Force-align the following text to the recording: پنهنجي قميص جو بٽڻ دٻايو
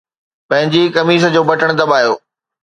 پنهنجي 0.49 0.81
قميص 0.95 1.23
جو 1.35 1.43
بٽڻ 1.51 1.69
دٻايو 1.81 2.11